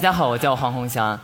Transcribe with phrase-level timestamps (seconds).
[0.00, 1.20] 大家好，我叫黄红翔，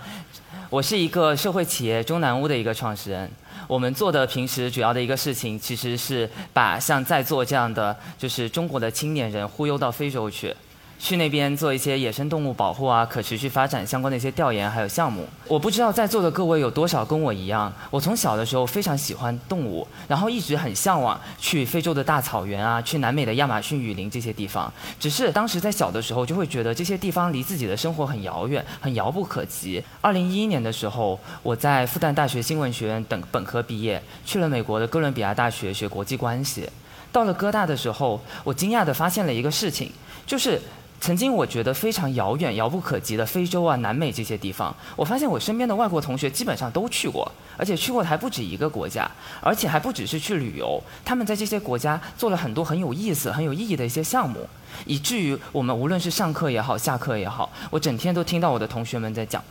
[0.69, 3.27] 我是一个社会企业中南屋的一个创始人。
[3.67, 10.55] 我们做的平时主要的一个事情，其实是把像在座这样的就是中国的青年人忽悠到非洲去。
[10.99, 15.27] 去那边做一些野生动物保护啊、可持续发展相关的一些调研还有项目。
[15.47, 24.73] 我不知道在座的各位有多少跟我一样，我从小的时候非常喜欢动物，然后一直很向往去非洲的大草原啊、去南美的亚马逊雨林这些地方。
[24.99, 29.83] 只是当时在小的时候就会觉得这些地方离自己的生活很遥远、很遥不可及。
[30.01, 36.69] 二零一一年的时候，我在复旦大学新闻学院等本科毕业，去了美国的哥伦比亚大学学国际关系。
[37.13, 39.93] 到了哥大的时候，我惊讶地发现了一个事情，
[40.27, 40.61] 就是。
[40.99, 49.09] 曾经我觉得非常遥远、遥不可及的非洲啊、南美这些地方，我发现我身边的外国同学基本上都去过，而且去过的还不止一个国家，
[49.41, 54.49] 而且还不只是去旅游，他们在这些国家做了很多很有意思、很有意义的一些项目，
[54.85, 59.45] 以至于我们无论是上课也好、下课也好，我整天都听到我的同学们在讲：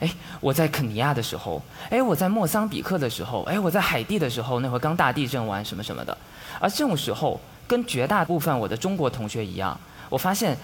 [0.00, 6.18] 哎，我在肯尼亚的时候，哎，我在莫桑比克的时候，哎，我在海地的时候，那会刚大地震完什么什么的。
[6.60, 9.78] 而这种时候，跟绝大部分我的中国同学一样，
[10.10, 10.58] 我发现。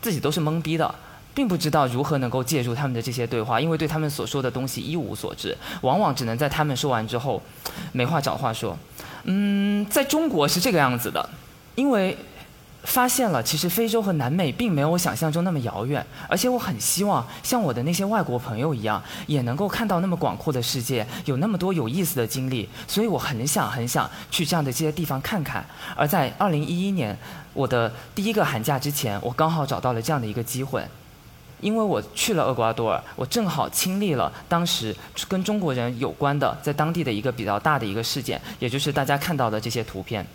[0.00, 0.94] 自己都是懵逼的，
[1.34, 7.42] 并不知道如何能够介入他们的这些对话，因为对他们所说的东西一无所知，往往只能在他们说完之后，
[7.92, 8.76] 没话找话说。
[9.24, 11.28] 嗯，在中国是这个样子的，
[11.74, 12.16] 因为。
[12.82, 25.62] 发现了，其实非洲和南美并没有我想象中那么遥远，而且我很希望像我的那些外国朋友一样，也能够看到那么广阔的世界，有那么多有意思的经历，所以我很想很想去这样的这些地方看看。
[25.94, 27.14] 而在2011年，
[27.52, 30.84] 我的第一个寒假之前，我刚好找到了这样的一个机会，
[31.60, 34.94] 因为我去了厄瓜多尔，我正好亲历了当时
[35.28, 40.26] 跟中国人有关的在当地的一个比较大的一个事件，也就是大家看到的这些图片。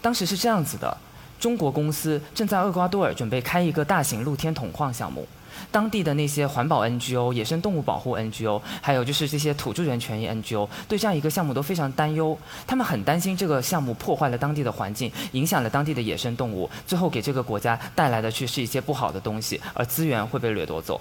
[0.00, 0.96] 当时是这样子的。
[1.38, 5.26] 中国公司正在厄瓜多尔准备开一个大型露天铜矿项目，
[5.70, 12.36] 当地的那些环保 NGO、野生动物保护 NGO，还有就是这些土著人权益 NGO，对这样一个项目都非常担忧。
[12.66, 21.00] 他们很担心这个项目破坏了当地的环境，影响了当地的野生动物，最后给这个国家带来的却是一些不好的东西，而资源会被掠夺走。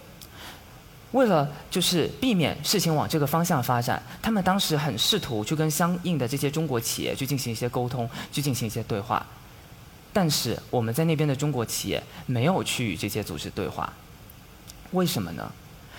[1.11, 9.25] 为了就是避免事情往这个方向发展，他们当时很试图去跟相应的这些中国企业去进行一些沟通，去进行一些对话。
[10.13, 13.91] 但是我们在那边的中国企业没有去与这些组织对话，
[14.91, 15.51] 为什么呢？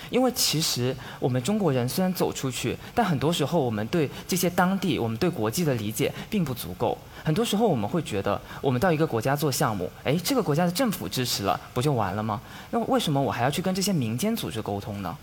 [0.09, 6.99] 因为其实我们中国人虽然走出去，但很多时候我们对这些当地、我们对国际的理解并不足够。
[7.23, 12.41] 很多时候我们会觉得，我们到一个国家做项目，哎，这个国家的政府支持了，不就完了吗？
[12.71, 15.17] 那为什么我还要去跟这些民间组织沟通呢？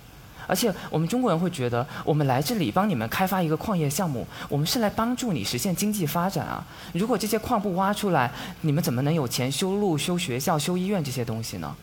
[0.45, 6.65] 而且我们中国人会觉得，我们来这里帮你们开发一个矿业项目，我们是来帮助你实现经济发展啊！
[6.93, 11.75] 如果这些矿不挖出来，你们怎么能有钱修路、修学校、修医院这些东西呢？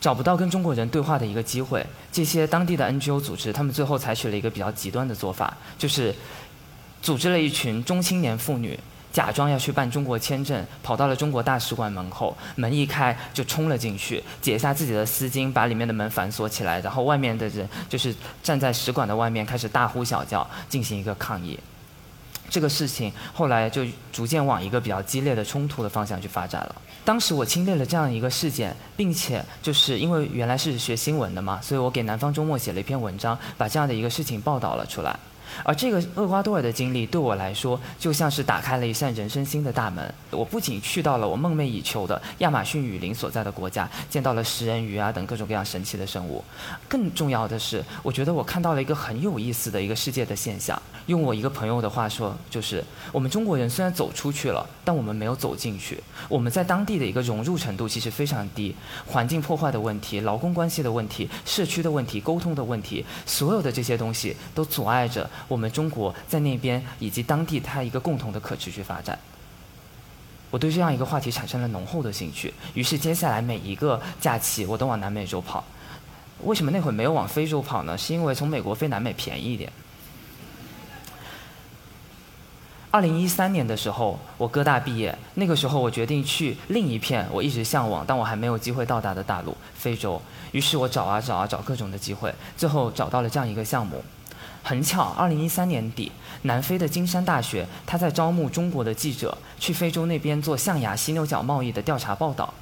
[0.00, 6.14] 找不到跟中国人对话的一个机会，这些当地的 NGO 组织，他们最后采取了一个比较极端的做法，就是
[7.02, 8.78] 组织了一群中青年妇女。
[9.12, 21.58] 假装要去办中国签证，跑到了中国大使馆门口，门一开就冲了进去，解下自己的丝巾，把里面的门反锁起来，然后外面的人就是站在使馆的外面，开始大呼小叫，进行一个抗议。
[22.50, 26.76] 这个事情后来就逐渐往一个比较激烈的冲突的方向去发展了。
[27.06, 35.16] 当时我经历了这样一个事件，并且就是因为原来是学新闻的嘛，所以我给南方周末写了一篇文章，把这样的一个事情报道了出来。
[35.64, 40.14] 而这个厄瓜多尔的经历对我来说，就像是打开了一扇人生新的大门。
[40.30, 46.44] 我不仅去到了我梦寐以求的亚马逊雨林所在的国家，见到了食人鱼啊等各种各样神奇的生物，
[46.88, 50.80] 更重要的是，我觉得我看到了一个很有意思的一个世界的现象。
[51.06, 56.02] 用我一个朋友的话说，就是我们中国人虽然走出去了，但我们没有走进去。
[56.28, 58.74] 我们在当地的一个融入程度其实非常低，
[59.06, 65.28] 环境破坏的问题、劳工关系的问题、社区的问题、沟通的问题，所有的这些东西都阻碍着。
[65.48, 69.18] 我们中国在那边以及当地，它一个共同的可持续发展。
[70.50, 75.64] 我对这样一个话题产生了浓厚的兴趣，于是接下来每一个假期我都往南美洲跑。
[76.44, 77.98] 为什么那会没有往非洲跑呢？
[77.98, 79.72] 是因为从美国飞南美便宜一点。
[82.90, 90.22] 二零一三年的时候，我哥大毕业，那个时候我决定去另一片我一直向往但我还没有机会到达的大陆——非洲。
[90.52, 94.02] 于是我找啊找啊找各种的机会，最后找到了这样一个项目。
[94.68, 96.10] 很巧，二零一三年底，
[96.42, 102.52] 南非的金山大学他在招募中国的记者去非洲那边做象牙犀牛角贸易的调查报道。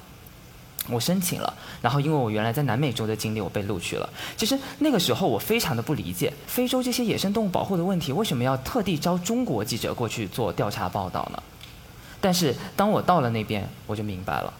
[0.87, 4.07] 我申请了，然后因为我原来在南美洲的经历，我被录取了。
[4.37, 11.41] 其实那个时候我非常的不理解，非洲这些野生动物保护的问题，为什么要特地招中国记者过去做调查报道呢？
[12.21, 14.53] 但是当我到了那边，我就明白了。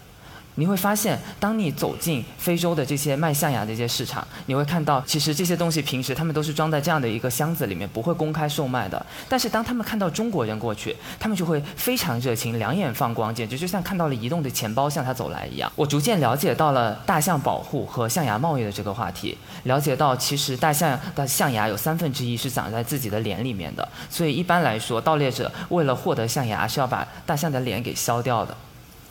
[0.56, 9.04] 你会发现，当你走进非洲的这些卖象牙的这些市场，你会看到，其实这些东西平时他们都是装在这样的一个箱子里面，不会公开售卖的。
[9.28, 15.70] 但是当他们看到中国人过去，他们就会非常热情，两眼放光，简直就像看到了移动的钱包向他走来一样。
[15.76, 28.56] 我逐渐了解到了大象保护和象牙贸易的这个话题，了解到其实大象的象牙有三分之一是长在自己的脸里面的，所以一般来说，盗猎者为了获得象牙是要把大象的脸给削掉的。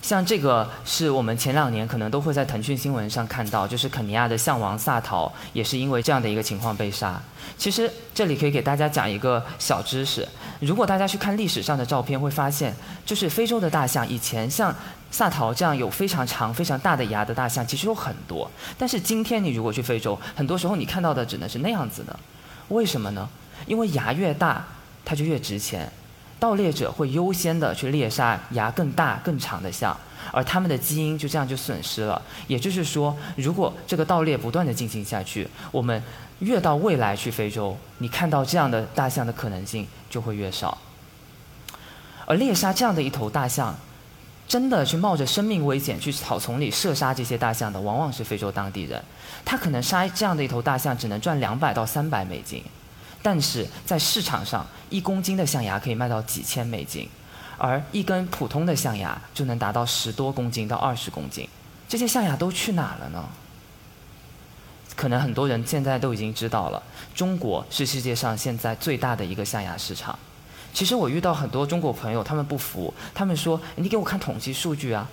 [0.05, 7.19] 像这个是我们前两年可能都会在腾讯新闻上看到，就是肯尼亚的象王萨陶也是因为这样的一个情况被杀。
[7.57, 10.27] 其实这里可以给大家讲一个小知识，
[10.59, 12.71] 如果大家去看历史上的照片，会发现
[13.03, 14.71] 就是非洲的大象以前像
[15.09, 18.47] 萨陶这样有非常长、非常大的牙的大象其实有很多，
[18.77, 22.15] 但是今天你如果去非洲，很多时候你看到的只能是那样子的，
[22.67, 23.27] 为什么呢？
[23.65, 24.63] 因为牙越大，
[25.03, 25.91] 它就越值钱。
[26.39, 29.97] 盗猎者会优先的去猎杀牙更大、更长的象，
[30.31, 32.21] 而他们的基因就这样就损失了。
[32.47, 36.01] 也就是说，如果这个盗猎不断的进行下去，我们
[36.39, 40.77] 越到未来去非洲，你看到这样的大象的可能性就会越少。
[42.25, 43.73] 而猎杀这样的一头大象，
[44.47, 49.01] 真的去冒着生命危险去草丛里射杀这些大象的，往往是非洲当地人。
[49.45, 52.61] 他可能杀这样的一头大象，只能赚两百到三百美金。
[53.25, 57.09] 但是在市场上，一公斤的象牙可以卖到几千美金，
[57.57, 61.49] 而一根普通的象牙就能达到十多公斤到二十公斤。
[61.89, 63.27] 这些象牙都去哪了呢？
[64.95, 66.83] 可能很多人现在都已经知道了，
[67.15, 70.19] 中国是世界上现在最大的一个象牙市场。
[70.71, 75.09] 其实我遇到很多中国朋友，他们不服，他们说：“你给我看统计数据啊。”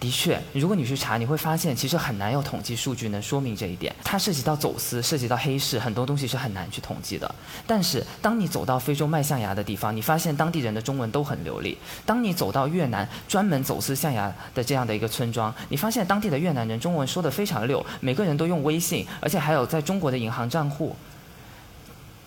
[0.00, 3.94] 的确，如果你去查，你会发现其实很难有统计数据能说明这一点。
[4.04, 7.34] 它涉及到走私，涉及到黑市，很多东西是很难去统计的。
[7.66, 11.78] 但是，当你走到非洲卖象牙的地方，你发现当地人的中文都很流利。
[12.04, 20.94] 当你走到越南专门走私象牙的这样的一个村庄，你发现当地的越南人中文说的非常溜，每个人都用微信，而且还有在中国的银行账户。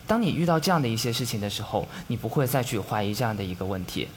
[0.07, 4.07] 当你遇到这样的一些事情的时候，你不会再去怀疑这样的一个问题。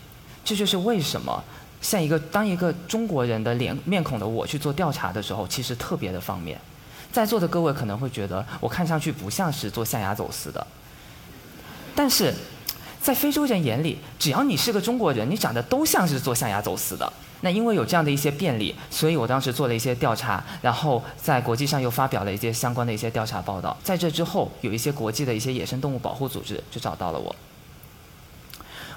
[0.43, 1.45] 这就是为什么。
[1.81, 6.61] 像一个当一个中国人的脸面孔的我去做调查的时候，其实特别的方便。
[7.13, 10.65] 在座的各位可能会觉得我看上去不像是做象牙走私的，
[11.95, 12.33] 但是
[13.03, 17.13] 在非洲人眼里，只要你是个中国人，你长得都像是做象牙走私的。
[17.41, 23.75] 那因为有这样的一些便利，所以我当时做了一些调查，然后在国际上又发表了一些相关的一些调查报道。
[23.83, 27.35] 在这之后，有一些国际的一些野生动物保护组织就找到了我。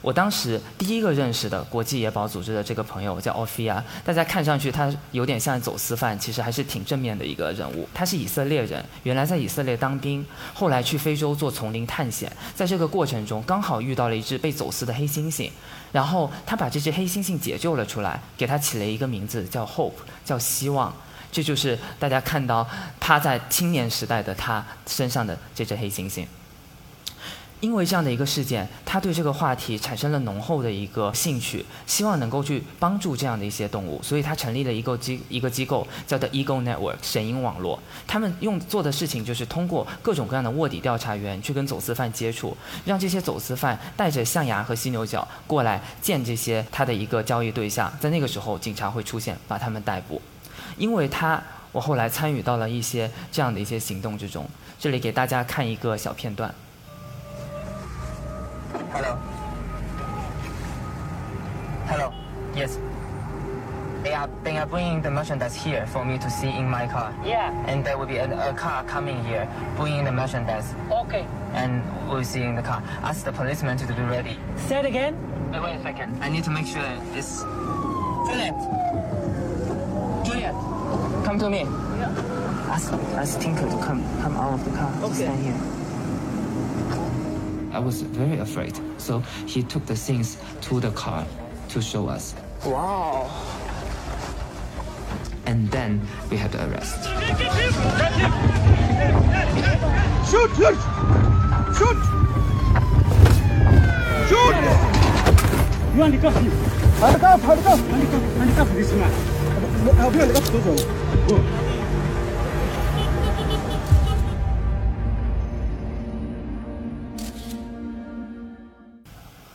[0.04, 7.88] 我当时第一个认识的国际野保组织的这个朋友叫奥菲亚，大家看上去他有点像走私犯，其实还是挺正面的一个人物。
[7.94, 10.24] 他是以色列人，原来在以色列当兵，
[10.54, 15.50] 后来去非洲做丛林探险，在这个过程中刚好遇到了一只被走私的黑猩猩，
[15.94, 19.94] 然后他把这只黑猩猩解救了出来，给他起了一个名字叫 Hope，
[20.26, 20.94] 叫希望。
[21.32, 22.68] 这就是大家看到
[23.00, 26.26] 趴在青年时代的他身上的这只黑猩猩。
[27.64, 37.80] 因为这样的一个事件，他对这个话题产生了浓厚的一个兴趣，希望能够去帮助这样的一些动物，所以他成立了一个机一个机构，叫做 Eagle Network 神鹰网络。
[38.06, 50.22] 他们用做的事情就是通过各种各样的卧底调查员去跟走私犯接触，让这些走私犯带着象牙和犀牛角过来见这些他的一个交易对象，在那个时候警察会出现把他们逮捕。
[50.78, 51.42] 因为他，
[51.72, 54.46] 我后来参与到了一些这样的一些行动之中。
[54.78, 56.54] 这里给大家看一个小片段。
[58.94, 59.16] Hello.
[61.90, 62.14] Hello.
[62.56, 62.78] Yes.
[64.04, 67.10] They are they are bringing the merchandise here for me to see in my car.
[67.26, 67.50] Yeah.
[67.66, 70.76] And there will be a, a car coming here bringing the merchandise.
[70.92, 71.26] Okay.
[71.54, 72.84] And we'll see in the car.
[73.02, 74.38] Ask the policeman to be ready.
[74.58, 75.18] Say it again.
[75.52, 76.22] Wait, wait a second.
[76.22, 76.86] I need to make sure
[77.16, 77.42] it's
[78.30, 78.54] Juliet.
[80.24, 80.54] Juliet.
[81.26, 81.62] come to me.
[81.98, 82.70] Yeah.
[82.70, 84.92] Ask ask Tinker to come come out of the car.
[85.00, 85.26] to Okay.
[85.26, 85.73] Stand here.
[87.74, 91.26] I was very afraid, so he took the things to the car
[91.70, 92.36] to show us.
[92.64, 93.32] Wow.
[95.48, 97.04] And then we had to arrest.
[100.30, 100.52] Shoot!
[100.56, 100.78] Shoot!
[101.74, 101.98] Shoot!
[104.30, 104.56] Shoot!
[105.96, 106.52] You handcuff him.
[107.02, 107.42] Handcuff!
[107.42, 107.80] Handcuff!
[107.80, 109.12] Handcuff, handcuff this man.
[109.96, 111.63] Help me handcuff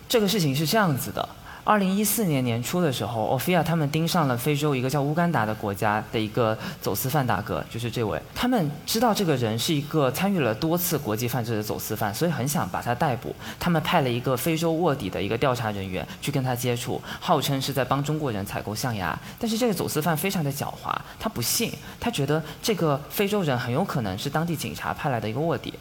[0.09, 1.29] 这个事情是这样子的，
[1.65, 8.19] 二零一四年年初的时候，奥菲亚他们盯上了非洲一个叫乌干达的国家的一个走私犯大哥，就是这位。
[8.35, 13.37] 他们知道这个人是一个参与了多次国际犯罪的走私犯，所以很想把他逮捕。
[13.61, 19.15] 他们派了一个非洲卧底的一个调查人员去跟他接触，号称是在帮中国人采购象牙。
[19.39, 25.75] 但是这个走私犯非常的狡猾，他不信，他觉得这个非洲人很有可能是当地警察派来的一个卧底。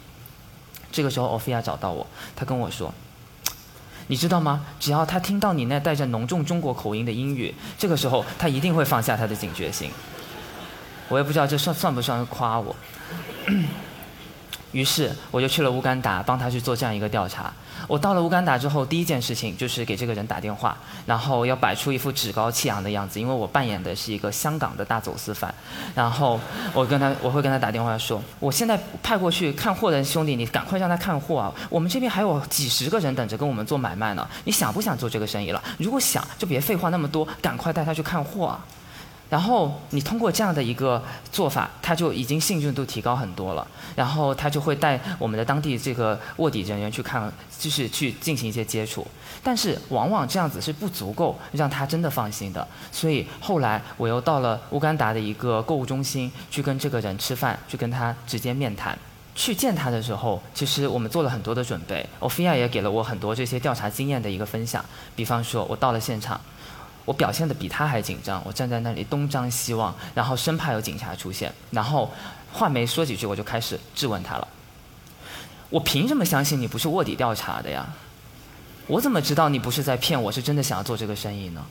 [0.92, 2.06] 这个时候，奥菲亚找到我，
[2.36, 2.92] 他跟我说。
[4.08, 4.64] 你知道吗？
[4.80, 9.90] 只要他听到你那带着浓重中国口音的英语，这个时候他一定会放下他的警觉心。
[11.08, 12.74] 我也不知道这算算不算夸我。
[14.72, 17.52] 于是我就去了乌干达，帮他去做这样一个调查。
[17.86, 25.54] 我到了乌干达之后，第一件事情就是给这个人打电话，然后要摆出一副趾高气扬的样子，因为我扮演的是一个香港的大走私犯。
[25.94, 26.38] 然后
[26.74, 31.54] 我跟他，我会跟他打电话说：“我现在派过去看货的兄弟，你赶快让他看货啊！
[31.70, 34.28] 我们这边还有几十个人等着跟我们做买卖呢。
[34.44, 35.62] 你想不想做这个生意了？
[35.78, 38.64] 如果想，就别废话那么多，赶快带他去看货啊！”
[39.30, 43.66] 然后你通过这样的一个做法，他就已经信任度提高很多了。
[43.94, 49.06] 然后他就会带我们的当地这个卧底人员去看，就是去进行一些接触。
[49.42, 52.66] 但是往往这样子是不足够让他真的放心的。
[52.90, 58.98] 所以后来我又到了乌干达的一个购物中心去跟这个人吃饭，去跟他直接面谈。
[59.34, 62.04] 去见他的时候，其实我们做了很多的准备。
[62.18, 64.84] 欧菲亚也给了我很多这些调查经验的一个分享。
[65.14, 66.40] 比方说，我到了现场。
[67.08, 71.50] 我表现的比他还紧张，我站在那里东张西望，然后生怕有警察出现。
[71.70, 72.12] 然后
[72.52, 74.46] 话没说几句，我就开始质问他了。
[75.70, 77.94] 我凭什么相信你不是卧底调查的呀？
[78.86, 81.64] 我怎么知道你不是在骗我，是真的想要做这个生意呢？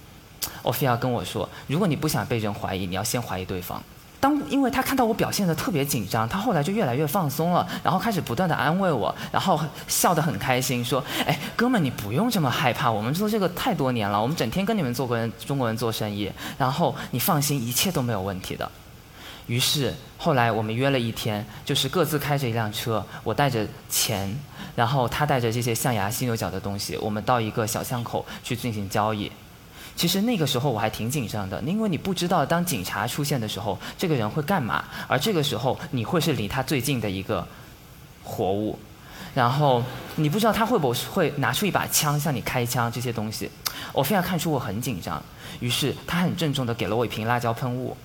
[0.63, 3.83] 欧菲亚跟我说，如果你不想被人怀疑，你要先怀疑对方。
[4.19, 18.69] 当因为他看到我表现的特别紧张，他后来就越来越放松了，然后开始不断的安慰我，然后笑得很开心，说：“哎，哥们，你不用这么害怕，我们做这个太多年了，我们整天跟你们做国人中国人做生意，然后你放心，一切都没有问题的。”
[19.45, 24.35] 于是后来我们约了一天，就是各自开着一辆车，我带着钱，
[24.75, 29.31] 然后他带着这些象牙、犀牛角的东西，我们到一个小巷口去进行交易。
[29.97, 37.45] 其实那个时候我还挺紧张的，因为你不知道当警察出现的时候，这个人会干嘛，而这个时候你会是离他最近的一个
[38.23, 38.77] 活物，
[39.33, 39.83] 然后
[40.15, 43.49] 你不知道他会不会拿出一把枪向你开枪这些东西，
[43.91, 45.19] 我非要看出我很紧张，
[45.59, 47.97] 于是他很郑重的给了我一瓶辣椒喷雾，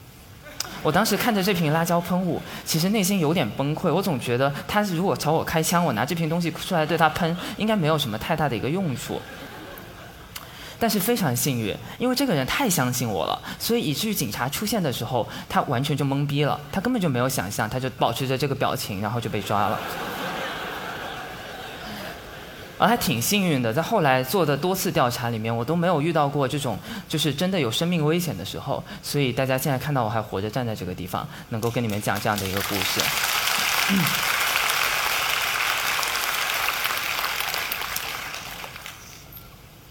[0.83, 9.21] 我当时看着这瓶辣椒喷雾，其实内心有点崩溃，我总觉得他如果朝我开枪，我拿这瓶东西出来对他喷，应该没有什么太大的一个用处。
[10.83, 19.79] 但是非常幸运，因为这个人太相信我了，所以以至于警察出现的时候，他完全就懵逼了，他根本就没有想象，他就保持着这个表情，然后就被抓了。
[22.79, 26.77] 而还挺幸运的，在后来做的多次调查里面，我都没有遇到过这种
[27.09, 33.01] 就是真的有生命危险的时候，所以大家现在看到我还活着站在这个地方，能够跟你们讲这样的一个故事。
[33.91, 34.42] 嗯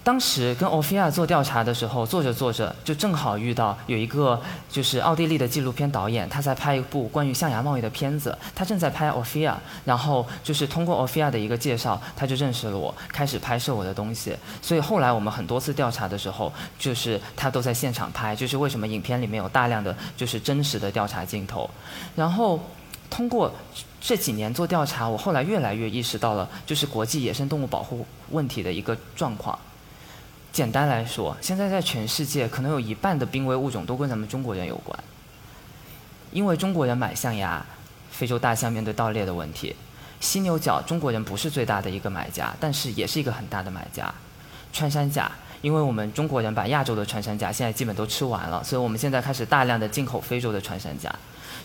[0.03, 9.55] 当时跟欧菲亚做调查的时候，做着做着就正好遇到有一个就是奥地利的纪录片导演，他在拍一部关于象牙贸易的片子，他正在拍欧菲亚，
[9.85, 14.35] 然后就是通过欧菲亚的一个介绍，他就认识了我，开始拍摄我的东西。
[14.59, 21.69] 所以后来我们很多次调查的时候，就是他都在现场拍，就是为什么影片里面有大量的就是真实的调查镜头。
[22.15, 22.59] 然后
[23.11, 23.53] 通过
[24.01, 29.57] 这几年做调查，我后来越来越意识到了就是国际野生动物保护问题的一个状况。
[30.51, 34.97] 简单来说，现在在全世界可能有一半的濒危物种都跟咱们中国人有关。
[36.31, 37.65] 因为中国人买象牙，
[38.09, 39.73] 非洲大象面对盗猎的问题；
[40.19, 44.13] 犀牛角，中国人不是最大的一个买家，但是也是一个很大的买家。
[44.73, 45.31] 穿山甲，
[45.61, 51.13] 因为我们中国人把亚洲的穿山甲现在基本都吃完了，所以我们现在开始大量的进口非洲的穿山甲。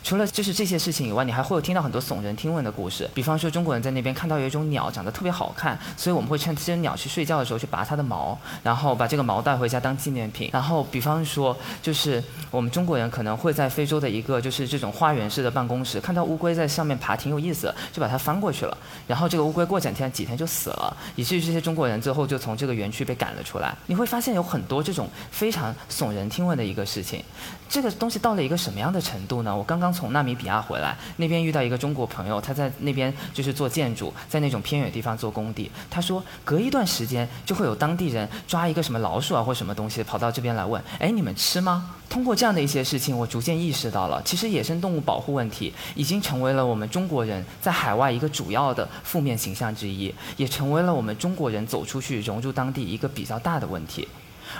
[0.03, 3.09] 除了就是这些事情以外，你还会有听到很多耸人听闻的故事。
[3.15, 10.51] 比方说，中国人在那边看到有一种鸟长得特别好看，所以我们会趁这只鸟去睡觉的时候去拔它的毛，然后把这个毛带回家当纪念品。
[10.53, 18.77] 然后，比方说，就是我们中国人可能会在非洲的一个就是这种花园式的办公室看到乌龟在上面爬，挺有意思，就把它翻过去了。
[19.07, 23.75] 然后这个乌龟过几天几天就死了，以至于这些中国人最后就从这个园区被赶了出来。
[23.87, 27.23] 你会发现有很多这种非常耸人听闻的一个事情。
[27.69, 29.55] 这个东西到了一个什么样的程度呢？
[29.55, 35.71] 我刚刚从纳米比亚回来，那边遇到一个中国朋友，他在那边就是做建筑，在那种偏远地方做工地。
[35.91, 54.07] 他说，隔一段时间就会有当地人抓一个什么老鼠啊或什么东西，跑到这边来问：“哎，你们吃吗？”通过这样的一些事情，我逐渐意识到了，其实野生动物保护问题已经成为了我们中国人在海外一个主要的负面形象之一，也成为了我们中国人走出去融入当地一个比较大的问题。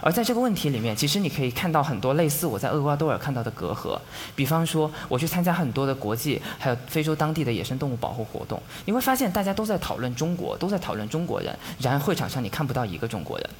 [0.03, 3.99] 而在这个问题里面，其实你可以看到很多类似我在厄瓜多尔看到的隔阂。
[4.35, 13.51] 比方说，我去参加很多的国际还有非洲当地的野生动物保护活动，你会发现大家都在讨论中国，都在讨论中国人，然而会场上你看不到一个中国人。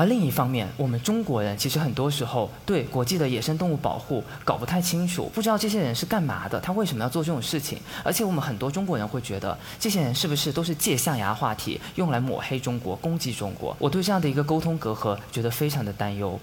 [0.00, 7.78] 而另一方面，我们中国人其实很多时候对国际的野生动物保护搞不太清楚，不知道这些人是干嘛的，他为什么要做这种事情。
[8.02, 13.76] 而且我们很多中国人会觉得，这些人是不是都是借象牙话题用来抹黑中国、攻击中国？
[13.78, 16.40] 我对这样的一个沟通隔阂觉得非常的担忧。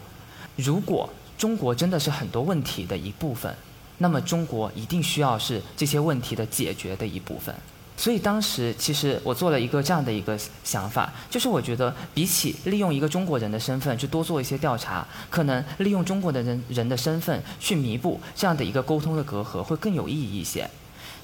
[0.55, 3.51] 如果中国真的是很多问题的一部分，
[3.97, 7.55] 那么中国一定需要是这些问题的解决的一部分。
[7.97, 20.69] 所以当时其实我做了一个这样的一个想法，就是我觉得比起利用一个中国人的身份去多做一些调查，可能利用中国的人人的身份去弥补这样的一个沟通的隔阂会更有意义一些。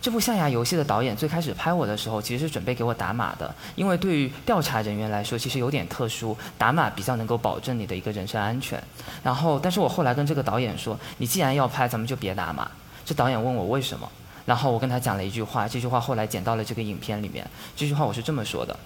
[0.01, 8.83] 这部象牙游戏的导演最开始拍我的时候，其实是准备给我打码的，因为对于调查人员来说，其实有点特殊，打码比较能够保证你的一个人身安全。
[9.23, 12.69] 然后，但是我后来跟这个导演说，你既然要拍，咱们就别打码。
[13.05, 14.11] 这导演问我为什么？
[14.45, 17.49] 然后我跟他讲了一句话，这句话后来剪到了这个影片里面。
[17.75, 18.77] 这句话我是这么说的：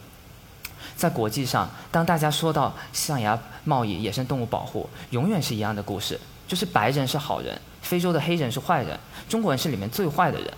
[0.95, 10.53] 在国际上，当大家说到象牙贸易、野生动物保护，永远是一样的故事，就是白人是好人，非洲的黑人是坏人，中国人是里面最坏的人。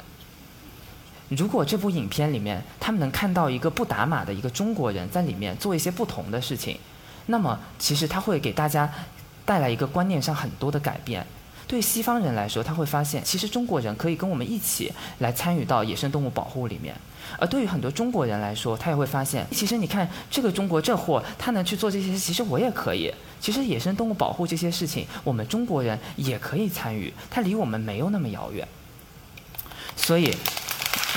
[1.29, 6.77] 如果这部影片里面他们能看到一个不打码的一个中国人在里面做一些不同的事情，
[7.27, 8.91] 那么其实他会给大家
[9.45, 11.25] 带来一个观念上很多的改变。
[11.69, 16.95] 对西方人来说，他会发现，其实中国人可以跟我们一起来参与到野生动物保护里面；
[17.37, 23.13] 而对于很多中国人来说，他也会发现，其实你看这个中国这货，他能去做这些，其实我也可以。
[23.39, 28.67] 其实野生动物保护这些事情，我们中国人也可以参与，它离我们没有那么遥远。
[29.95, 30.35] 所以，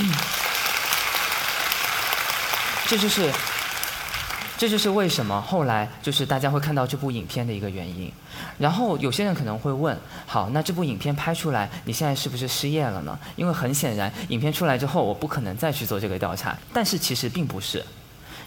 [0.01, 0.13] 嗯
[2.87, 3.33] 这就是。
[4.62, 8.09] 这就是为什么后来就是大家会看到这部影片的一个原因。
[8.59, 13.19] 然后有些人可能会问：好，那这部影片拍出来，你现在是不是失业了呢？
[13.35, 16.57] 因为很显然，影片出来之后，我不可能再去做这个调查。
[16.72, 17.85] 但是其实并不是，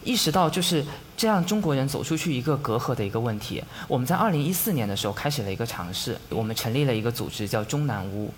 [0.06, 0.82] 意识到就是
[1.18, 3.62] 这样中国人走出去一个隔阂的一个问题。
[3.86, 8.34] 我们在二零一四年的时候开始了一个尝试，我们成立了一个组织叫中南屋。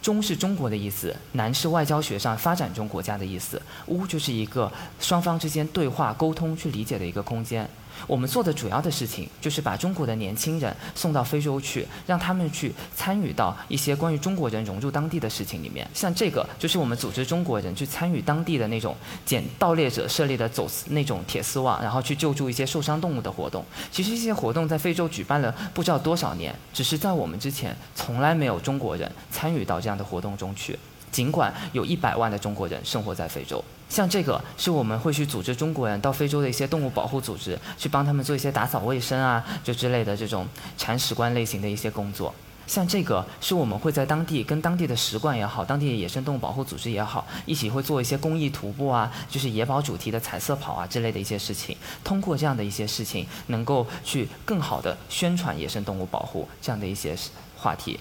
[0.00, 7.68] 中是中国的意思，南是外交学上发展中国家的意思，乌就是一个双方之间对话沟通去理解的一个空间。
[8.06, 15.88] 我们做的主要的事情就是把中国的年轻人送到非洲去，让他们去参与到一些关于中国人融入当地的事情里面。
[15.92, 23.64] 像这个就是我们组织中国人去参与当地的那种捡盗猎者设立的走私那种铁丝网，然后去救助一些受伤动物的活动。
[23.90, 30.78] 其实这些活动在非洲举办了不知道多少年，只是在我们之前从来没有中国人参与到这样的活动中去。
[31.10, 33.64] 尽管有一百万的中国人生活在非洲。
[33.88, 40.46] 像这个是我们会去组织中国人到非洲的一些动物保护组织，去帮他们做一些打扫卫生啊，就之类的这种
[40.76, 42.34] 铲屎官类型的一些工作。
[42.66, 51.74] 像这个是我们会在当地跟当地的使馆也好，当地的野生动物保护组织也好，一起会做一些公益徒步啊，就是野保主题的彩色跑啊之类的一些事情。
[52.04, 57.16] 通过这样的一些事情，能够去更好的宣传野生动物保护这样的一些
[57.56, 57.98] 话题。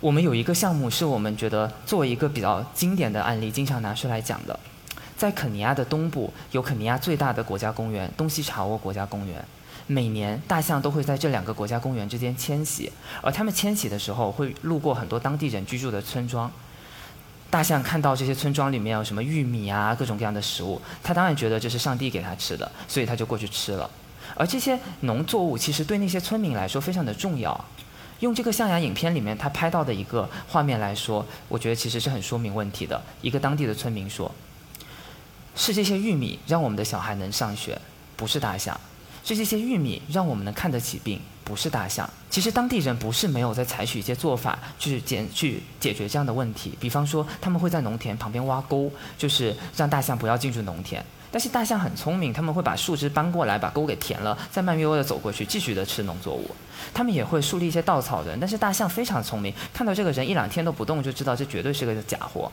[0.00, 4.58] 我们有一个项目是我们觉得作为一个比较经典的案例，经常拿出来讲的。
[5.16, 9.42] 在肯尼亚的东部有肯尼亚最大的国家公园——东西查沃国家公园。
[9.86, 12.90] 每年大象都会在这两个国家公园之间迁徙，
[13.22, 16.50] 而它们迁徙的时候会路过很多当地人居住的村庄。
[17.48, 23.88] 大象看到这些村庄里面有什么玉米啊，各种各样的食物，它当然觉得这是上帝给它吃的，所以它就过去吃了。
[24.34, 27.64] 而这些农作物其实对那些村民来说非常的重要。
[28.20, 33.00] 用这个象牙影片里面他拍到的一个画面来说，我觉得其实是很说明问题的。
[33.22, 34.30] 一个当地的村民说。
[35.56, 37.80] 是这些玉米让我们的小孩能上学，
[38.14, 38.78] 不是大象；
[39.24, 42.08] 是这些玉米让我们能看得起病，不是大象。
[42.30, 51.02] 其实当地人不是没有在采取一些做法去解去解决这样的问题，比方说他们会在农田旁边挖沟，就是让大象不要进入农田。
[51.32, 56.50] 但是大象很聪明，他们会把树枝搬过来，把沟给填了，再慢悠悠地走过去，继续的吃农作物。
[56.94, 62.50] 他们也会树立一些稻草人，但是大象非常聪明，看到这个人一两天都不动，就知道这绝对是个假货。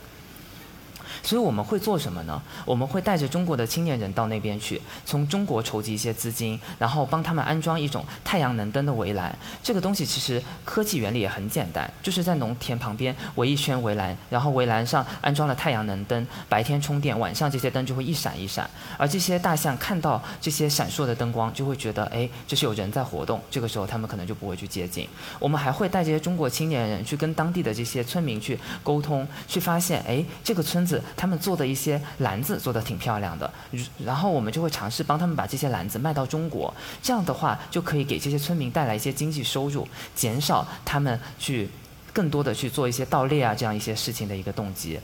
[1.23, 2.39] 所以我们会做什么呢？
[2.65, 9.33] 我们会带着中国的青年人到那边去，从中国筹集一些资金，然后帮他们安装一种太阳能灯的围栏。
[9.63, 18.69] 这个东西其实科技原理也很简单，就是在农田旁边围一圈围栏，然后围栏上安装了太阳能灯，白天充电，晚上这些灯就会一闪一闪。
[18.97, 23.41] 而这些大象看到这些闪烁的灯光，就会觉得哎，这是有人在活动。
[23.49, 25.07] 这个时候他们可能就不会去接近。
[25.39, 31.01] 我们还会带这些中国青年人去跟当地的这些村民去沟通，去发现哎，这个村子。
[31.15, 33.51] 他们做的一些篮子做的挺漂亮的，
[34.03, 41.69] 然后我们就会尝试帮他们把这些篮子卖到中国，这样的话就可以给这些村民带来一些经济收入，减少他们去
[42.11, 44.99] 更多的去做一些盗猎啊这样一些事情的一个动机。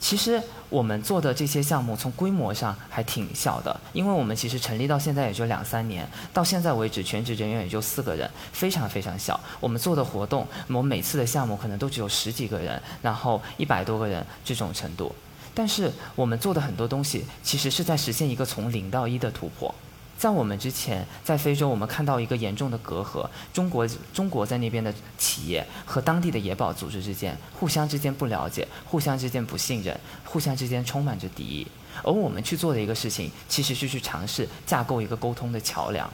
[0.00, 9.38] 其实我们做的这些项目从规模上还挺小的，因为我们其实成立到现在也就两三年，到现在为止全职人员也就四个人，非常非常小。
[9.60, 15.14] 我们做的活动，我们每次的项目可能都只有十几个人，然后一百多个人这种程度。
[15.54, 19.74] 但是我们做的很多东西，其实是在实现一个从零到一的突破。
[20.18, 31.66] 在我们之前，在非洲，我们看到一个严重的隔阂：中国中国在那边的企业和当地的野保组织之间，互相之间不了解，互相之间不信任，互相之间充满着敌意。
[32.04, 36.08] 而我们去做的一个事情，其实是去尝试架构一个沟通的桥梁。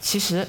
[0.00, 0.46] 其实，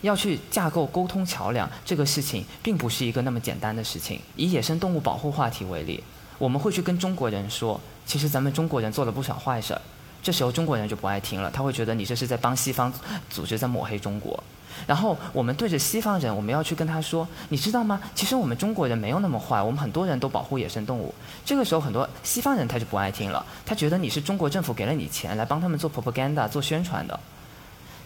[0.00, 4.18] 要去架构沟通桥梁这个事情，并不是一个那么简单的事情。
[4.34, 6.02] 以野生动物保护话题为例，
[6.40, 9.80] 我们会去跟中国人说，其实咱们中国人做了不少坏事儿。
[10.22, 12.90] 这时候中国人就不爱听了，他会觉得你这是在帮西方
[13.28, 14.42] 组织在抹黑中国。
[14.86, 18.00] 然后我们对着西方人，我们要去跟他说，你知道吗？
[18.14, 21.14] 其实我们中国人没有那么坏，我们很多人都保护野生动物。
[21.44, 27.20] 这个时候很多西方人他就不爱听了，他觉得你是中国政府给了你钱来帮他们做 propaganda 做宣传的。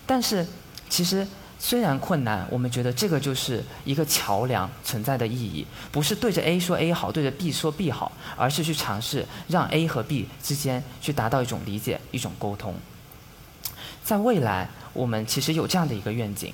[0.05, 0.45] 但是
[0.89, 1.25] 其实。
[1.67, 12.75] 虽然困难，我们觉得这个就是一个桥梁存在的意义，不是对着 A 说 A 好，对着 B 说 B 好，而是去尝试让 A 和 B 之间去达到一种理解、一种沟通。
[14.03, 16.53] 在未来，我们其实有这样的一个愿景，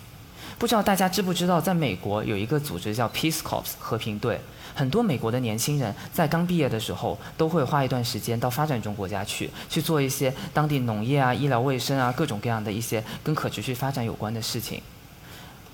[0.61, 4.41] 不知道大家知不知道，在美国有一个组织叫 Peace Corps 和平队。
[4.77, 14.81] 很多美国的年轻人在刚毕业的时候，都会花一段时间到发展中国家去，去做一些当地农业啊、医疗卫生啊各种各样的一些跟可持续发展有关的事情。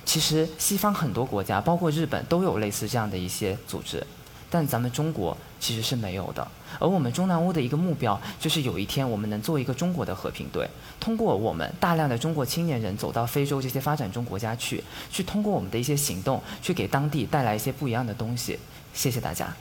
[0.07, 4.03] 其实西方很多国家，包括日本，都有类似这样的一些组织，
[4.49, 6.47] 但咱们中国其实是没有的。
[6.79, 10.69] 而我们中南屋的一个目标，就是有一天我们能做一个中国的和平队，
[11.01, 18.59] 通过我们大量的中国青年人走到非洲这些发展中国家去，去通过我们的一些行动，去给当地带来一些不一样的东西。
[18.95, 19.55] 谢谢大家。